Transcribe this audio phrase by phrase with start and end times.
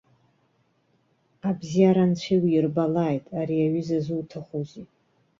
[1.49, 4.85] Абзиара анцәа иуирбалааит, ари аҩыза зуҭахузеи!